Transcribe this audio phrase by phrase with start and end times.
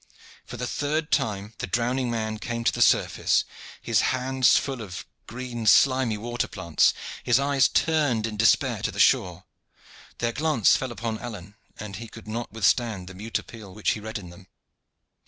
[0.47, 3.45] For the third time the drowning man came to the surface,
[3.83, 8.97] his hands full of green slimy water plants, his eyes turned in despair to the
[8.99, 9.43] shore.
[10.17, 13.99] Their glance fell upon Alleyne, and he could not withstand the mute appeal which he
[13.99, 14.47] read in them.